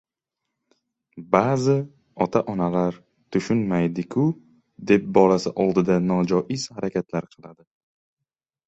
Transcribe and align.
Ba'zi 1.35 1.75
ota-onalar 2.27 2.97
“Tushunmaydi-ku”, 3.37 4.27
deb 4.93 5.07
bolasi 5.21 5.55
oldida 5.67 6.03
nojoiz 6.11 6.69
harakatlar 6.77 7.35
qiladi. 7.37 7.71